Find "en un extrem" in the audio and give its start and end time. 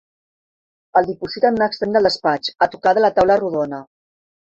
1.53-1.91